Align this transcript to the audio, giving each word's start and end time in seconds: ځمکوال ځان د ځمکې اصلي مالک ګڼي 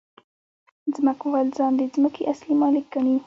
ځمکوال 0.95 1.47
ځان 1.57 1.71
د 1.79 1.81
ځمکې 1.93 2.21
اصلي 2.31 2.53
مالک 2.61 2.85
ګڼي 2.93 3.15